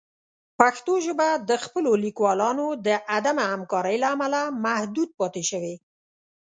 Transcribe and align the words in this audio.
پښتو 0.59 0.93
ژبه 1.05 1.27
د 1.49 1.51
خپلو 1.63 1.91
لیکوالانو 2.05 2.67
د 2.87 2.89
عدم 3.15 3.37
همکارۍ 3.51 3.95
له 4.03 4.07
امله 4.15 4.41
محدود 4.65 5.09
پاتې 5.19 5.43
شوې. 5.49 5.75